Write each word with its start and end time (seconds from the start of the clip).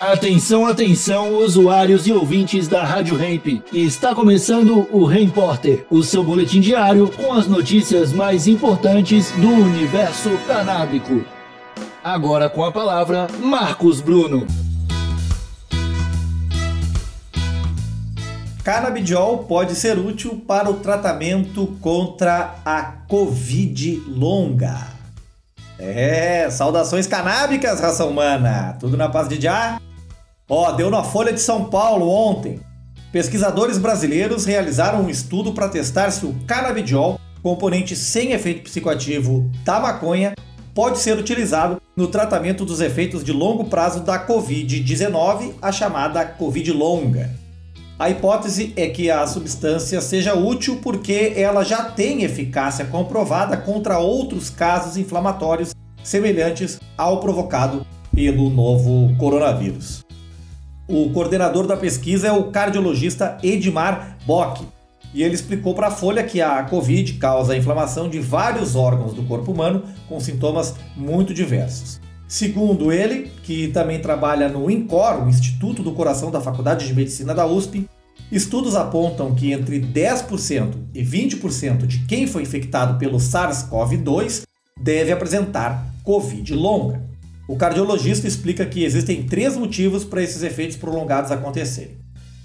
Atenção, 0.00 0.64
atenção, 0.64 1.36
usuários 1.36 2.06
e 2.06 2.12
ouvintes 2.12 2.66
da 2.66 2.82
Rádio 2.82 3.22
Hemp. 3.22 3.62
Está 3.70 4.14
começando 4.14 4.88
o 4.90 5.04
Repórter, 5.04 5.84
o 5.90 6.02
seu 6.02 6.24
boletim 6.24 6.58
diário 6.58 7.06
com 7.10 7.34
as 7.34 7.46
notícias 7.46 8.10
mais 8.10 8.46
importantes 8.46 9.30
do 9.32 9.46
universo 9.46 10.30
canábico. 10.46 11.22
Agora 12.02 12.48
com 12.48 12.64
a 12.64 12.72
palavra, 12.72 13.26
Marcos 13.42 14.00
Bruno. 14.00 14.46
Canabidiol 18.64 19.44
pode 19.44 19.74
ser 19.74 19.98
útil 19.98 20.42
para 20.48 20.70
o 20.70 20.78
tratamento 20.78 21.76
contra 21.78 22.54
a 22.64 22.80
Covid 23.06 24.02
longa. 24.08 24.78
É, 25.78 26.48
saudações 26.48 27.06
canábicas, 27.06 27.80
raça 27.80 28.06
humana! 28.06 28.78
Tudo 28.80 28.96
na 28.96 29.10
paz 29.10 29.28
de 29.28 29.38
já? 29.38 29.78
Ó, 30.52 30.72
deu 30.72 30.90
na 30.90 31.04
Folha 31.04 31.32
de 31.32 31.40
São 31.40 31.66
Paulo 31.66 32.08
ontem. 32.08 32.58
Pesquisadores 33.12 33.78
brasileiros 33.78 34.44
realizaram 34.44 35.02
um 35.02 35.08
estudo 35.08 35.52
para 35.52 35.68
testar 35.68 36.10
se 36.10 36.26
o 36.26 36.34
canabidiol, 36.44 37.20
componente 37.40 37.94
sem 37.94 38.32
efeito 38.32 38.64
psicoativo 38.64 39.48
da 39.64 39.78
maconha, 39.78 40.34
pode 40.74 40.98
ser 40.98 41.16
utilizado 41.16 41.80
no 41.96 42.08
tratamento 42.08 42.64
dos 42.64 42.80
efeitos 42.80 43.22
de 43.22 43.32
longo 43.32 43.66
prazo 43.66 44.00
da 44.00 44.26
Covid-19, 44.26 45.52
a 45.62 45.70
chamada 45.70 46.24
Covid 46.24 46.72
longa. 46.72 47.30
A 47.96 48.10
hipótese 48.10 48.72
é 48.74 48.88
que 48.88 49.08
a 49.08 49.24
substância 49.28 50.00
seja 50.00 50.34
útil 50.34 50.80
porque 50.82 51.32
ela 51.36 51.62
já 51.62 51.84
tem 51.84 52.24
eficácia 52.24 52.84
comprovada 52.86 53.56
contra 53.56 54.00
outros 54.00 54.50
casos 54.50 54.96
inflamatórios 54.96 55.72
semelhantes 56.02 56.80
ao 56.98 57.20
provocado 57.20 57.86
pelo 58.12 58.50
novo 58.50 59.14
coronavírus. 59.16 60.09
O 60.92 61.08
coordenador 61.10 61.68
da 61.68 61.76
pesquisa 61.76 62.26
é 62.26 62.32
o 62.32 62.50
cardiologista 62.50 63.38
Edmar 63.44 64.18
Bock. 64.26 64.66
E 65.14 65.22
ele 65.22 65.36
explicou 65.36 65.72
para 65.72 65.86
a 65.86 65.90
Folha 65.92 66.24
que 66.24 66.40
a 66.40 66.64
Covid 66.64 67.12
causa 67.12 67.56
inflamação 67.56 68.08
de 68.08 68.18
vários 68.18 68.74
órgãos 68.74 69.14
do 69.14 69.22
corpo 69.22 69.52
humano 69.52 69.84
com 70.08 70.18
sintomas 70.18 70.74
muito 70.96 71.32
diversos. 71.32 72.00
Segundo 72.26 72.90
ele, 72.90 73.30
que 73.44 73.68
também 73.68 74.00
trabalha 74.00 74.48
no 74.48 74.68
INCOR, 74.68 75.24
o 75.24 75.28
Instituto 75.28 75.80
do 75.80 75.92
Coração 75.92 76.28
da 76.28 76.40
Faculdade 76.40 76.88
de 76.88 76.92
Medicina 76.92 77.32
da 77.32 77.46
USP, 77.46 77.88
estudos 78.32 78.74
apontam 78.74 79.32
que 79.32 79.52
entre 79.52 79.80
10% 79.80 80.74
e 80.92 81.04
20% 81.04 81.86
de 81.86 82.04
quem 82.06 82.26
foi 82.26 82.42
infectado 82.42 82.98
pelo 82.98 83.18
SARS-CoV-2 83.18 84.42
deve 84.82 85.12
apresentar 85.12 85.86
Covid 86.02 86.52
longa. 86.52 87.09
O 87.50 87.56
cardiologista 87.56 88.28
explica 88.28 88.64
que 88.64 88.84
existem 88.84 89.24
três 89.24 89.56
motivos 89.56 90.04
para 90.04 90.22
esses 90.22 90.44
efeitos 90.44 90.76
prolongados 90.76 91.32
acontecerem. 91.32 91.98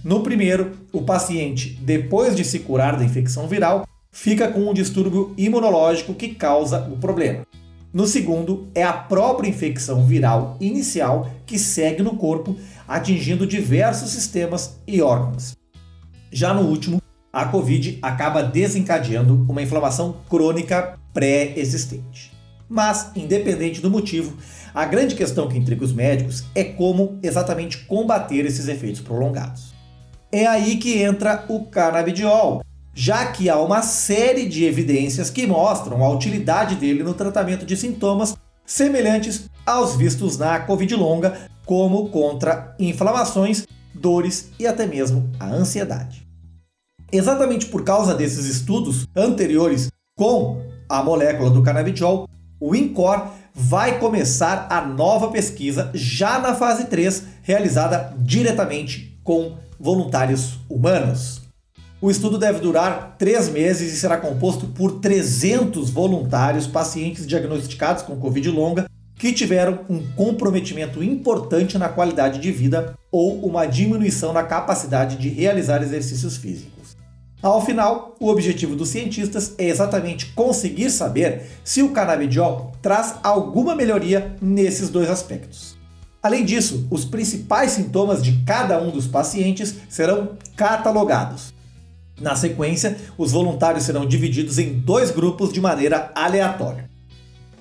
No 0.04 0.24
primeiro, 0.24 0.72
o 0.92 1.04
paciente, 1.04 1.80
depois 1.80 2.36
de 2.36 2.44
se 2.44 2.58
curar 2.58 2.98
da 2.98 3.06
infecção 3.06 3.48
viral, 3.48 3.88
fica 4.12 4.48
com 4.48 4.68
um 4.68 4.74
distúrbio 4.74 5.32
imunológico 5.38 6.16
que 6.16 6.30
causa 6.30 6.90
o 6.92 6.98
problema. 6.98 7.46
No 7.94 8.08
segundo, 8.08 8.68
é 8.74 8.82
a 8.82 8.94
própria 8.94 9.48
infecção 9.48 10.04
viral 10.04 10.58
inicial 10.60 11.30
que 11.46 11.60
segue 11.60 12.02
no 12.02 12.18
corpo, 12.18 12.58
atingindo 12.88 13.46
diversos 13.46 14.10
sistemas 14.10 14.80
e 14.88 15.04
órgãos. 15.04 15.56
Já 16.32 16.52
no 16.52 16.62
último, 16.68 17.00
a 17.32 17.46
Covid 17.46 18.00
acaba 18.02 18.42
desencadeando 18.42 19.46
uma 19.48 19.62
inflamação 19.62 20.16
crônica 20.28 20.98
pré-existente. 21.14 22.35
Mas, 22.68 23.12
independente 23.16 23.82
do 23.82 23.92
motivo, 23.92 24.38
a 24.74 24.86
grande 24.86 25.16
questão 25.16 25.48
que 25.48 25.58
intriga 25.58 25.86
os 25.86 25.94
médicos 25.94 26.44
é 26.54 26.64
como 26.64 27.20
exatamente 27.22 27.86
combater 27.86 28.46
esses 28.46 28.68
efeitos 28.68 29.02
prolongados. 29.02 29.74
É 30.32 30.46
aí 30.46 30.78
que 30.78 31.02
entra 31.02 31.46
o 31.48 31.66
canabidiol, 31.66 32.62
já 32.94 33.28
que 33.28 33.50
há 33.50 33.60
uma 33.60 33.82
série 33.82 34.48
de 34.48 34.66
evidências 34.66 35.30
que 35.30 35.46
mostram 35.46 36.04
a 36.04 36.10
utilidade 36.10 36.76
dele 36.76 37.04
no 37.04 37.14
tratamento 37.14 37.66
de 37.66 37.78
sintomas 37.78 38.36
semelhantes 38.66 39.50
aos 39.66 39.96
vistos 39.96 40.38
na 40.38 40.60
Covid 40.60 40.96
longa, 40.96 41.50
como 41.66 42.10
contra 42.10 42.76
inflamações, 42.80 43.66
dores 43.94 44.50
e 44.60 44.66
até 44.66 44.86
mesmo 44.86 45.30
a 45.40 45.48
ansiedade. 45.48 46.28
Exatamente 47.12 47.68
por 47.68 47.84
causa 47.84 48.14
desses 48.14 48.46
estudos 48.46 49.08
anteriores 49.16 49.90
com 50.18 50.62
a 50.90 51.04
molécula 51.04 51.50
do 51.50 51.64
canabidiol, 51.64 52.28
o 52.60 52.76
INCOR 52.76 53.28
vai 53.54 54.00
começar 54.00 54.68
a 54.70 54.82
nova 54.82 55.30
pesquisa 55.30 55.90
já 55.94 56.40
na 56.40 56.54
fase 56.54 56.86
3, 56.86 57.24
realizada 57.42 58.14
diretamente 58.18 59.18
com 59.24 59.58
voluntários 59.80 60.60
humanos. 60.70 61.42
O 62.02 62.12
estudo 62.12 62.38
deve 62.38 62.60
durar 62.60 63.16
três 63.18 63.50
meses 63.50 63.94
e 63.94 63.98
será 63.98 64.18
composto 64.18 64.68
por 64.68 65.00
300 65.00 65.90
voluntários 65.90 66.68
pacientes 66.68 67.26
diagnosticados 67.26 68.04
com 68.04 68.18
Covid 68.18 68.50
longa 68.50 68.86
que 69.18 69.32
tiveram 69.32 69.80
um 69.90 70.06
comprometimento 70.16 71.02
importante 71.02 71.78
na 71.78 71.88
qualidade 71.88 72.40
de 72.40 72.52
vida 72.52 72.94
ou 73.12 73.46
uma 73.46 73.66
diminuição 73.66 74.34
na 74.34 74.44
capacidade 74.44 75.16
de 75.16 75.30
realizar 75.30 75.82
exercícios 75.82 76.36
físicos. 76.36 76.75
Ao 77.46 77.64
final, 77.64 78.16
o 78.20 78.28
objetivo 78.30 78.76
dos 78.76 78.90
cientistas 78.90 79.54
é 79.60 79.68
exatamente 79.68 80.34
conseguir 80.34 80.90
saber 80.90 81.44
se 81.64 81.84
o 81.84 81.92
canabidiol 81.92 82.72
traz 82.82 83.18
alguma 83.22 83.76
melhoria 83.76 84.36
nesses 84.42 84.90
dois 84.90 85.12
aspectos. 85.12 85.78
Além 86.24 86.44
disso, 86.44 86.88
os 86.90 87.06
principais 87.06 87.74
sintomas 87.74 88.24
de 88.24 88.44
cada 88.44 88.82
um 88.82 88.90
dos 88.90 89.06
pacientes 89.06 89.76
serão 89.88 90.32
catalogados. 90.56 91.54
Na 92.20 92.36
sequência, 92.36 92.98
os 93.16 93.32
voluntários 93.32 93.84
serão 93.84 94.08
divididos 94.08 94.58
em 94.58 94.80
dois 94.80 95.12
grupos 95.12 95.54
de 95.54 95.62
maneira 95.62 96.12
aleatória, 96.16 96.90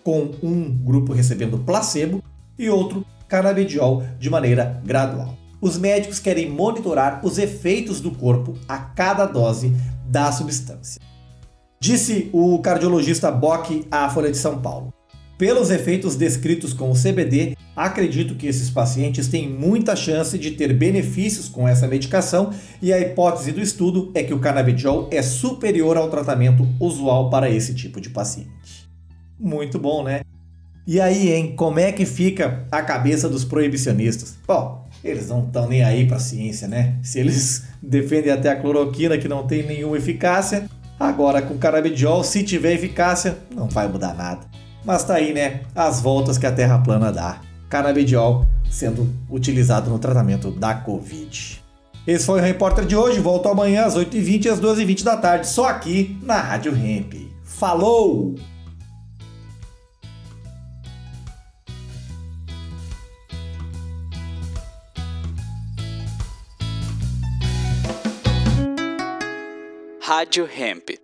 com 0.02 0.30
um 0.42 0.74
grupo 0.74 1.12
recebendo 1.12 1.58
placebo 1.58 2.24
e 2.58 2.70
outro 2.70 3.04
canabidiol 3.28 4.02
de 4.18 4.30
maneira 4.30 4.80
gradual 4.82 5.43
os 5.64 5.78
médicos 5.78 6.20
querem 6.20 6.50
monitorar 6.50 7.24
os 7.24 7.38
efeitos 7.38 7.98
do 7.98 8.10
corpo 8.10 8.54
a 8.68 8.76
cada 8.76 9.24
dose 9.24 9.72
da 10.06 10.30
substância. 10.30 11.00
Disse 11.80 12.28
o 12.34 12.58
cardiologista 12.58 13.30
Bock 13.30 13.86
à 13.90 14.10
Folha 14.10 14.30
de 14.30 14.36
São 14.36 14.60
Paulo. 14.60 14.92
Pelos 15.38 15.70
efeitos 15.70 16.16
descritos 16.16 16.74
com 16.74 16.90
o 16.90 16.94
CBD, 16.94 17.56
acredito 17.74 18.34
que 18.34 18.46
esses 18.46 18.68
pacientes 18.68 19.26
têm 19.26 19.48
muita 19.48 19.96
chance 19.96 20.38
de 20.38 20.50
ter 20.50 20.74
benefícios 20.74 21.48
com 21.48 21.66
essa 21.66 21.88
medicação 21.88 22.50
e 22.82 22.92
a 22.92 23.00
hipótese 23.00 23.50
do 23.50 23.62
estudo 23.62 24.12
é 24.14 24.22
que 24.22 24.34
o 24.34 24.40
canabidiol 24.40 25.08
é 25.10 25.22
superior 25.22 25.96
ao 25.96 26.10
tratamento 26.10 26.68
usual 26.78 27.30
para 27.30 27.48
esse 27.48 27.74
tipo 27.74 28.02
de 28.02 28.10
paciente. 28.10 28.86
Muito 29.40 29.78
bom, 29.78 30.04
né? 30.04 30.20
E 30.86 31.00
aí, 31.00 31.32
hein, 31.32 31.54
como 31.56 31.80
é 31.80 31.90
que 31.90 32.04
fica 32.04 32.66
a 32.70 32.82
cabeça 32.82 33.30
dos 33.30 33.46
proibicionistas? 33.46 34.36
Bom, 34.46 34.84
eles 35.04 35.28
não 35.28 35.44
estão 35.44 35.68
nem 35.68 35.84
aí 35.84 36.06
para 36.06 36.16
a 36.16 36.20
ciência, 36.20 36.66
né? 36.66 36.94
Se 37.02 37.20
eles 37.20 37.64
defendem 37.82 38.32
até 38.32 38.48
a 38.48 38.56
cloroquina 38.56 39.18
que 39.18 39.28
não 39.28 39.46
tem 39.46 39.62
nenhuma 39.62 39.98
eficácia, 39.98 40.68
agora 40.98 41.42
com 41.42 41.58
canabidiol, 41.58 42.24
se 42.24 42.42
tiver 42.42 42.72
eficácia, 42.72 43.36
não 43.54 43.68
vai 43.68 43.86
mudar 43.86 44.14
nada. 44.14 44.46
Mas 44.84 45.04
tá 45.04 45.14
aí, 45.14 45.34
né? 45.34 45.60
As 45.74 46.00
voltas 46.00 46.38
que 46.38 46.46
a 46.46 46.52
Terra 46.52 46.78
plana 46.78 47.12
dá. 47.12 47.40
Canabidiol 47.68 48.46
sendo 48.70 49.08
utilizado 49.30 49.90
no 49.90 49.98
tratamento 49.98 50.50
da 50.50 50.74
Covid. 50.74 51.62
Esse 52.06 52.26
foi 52.26 52.40
o 52.40 52.42
Repórter 52.42 52.84
de 52.84 52.96
hoje. 52.96 53.20
Volto 53.20 53.48
amanhã 53.48 53.84
às 53.84 53.96
8h20 53.96 54.44
e 54.44 54.48
às 54.48 54.60
12h20 54.60 55.02
da 55.02 55.16
tarde, 55.16 55.48
só 55.48 55.68
aqui 55.68 56.18
na 56.22 56.38
Rádio 56.40 56.74
Hemp. 56.74 57.14
Falou! 57.42 58.34
Rádio 70.06 70.44
Hemp. 70.44 71.03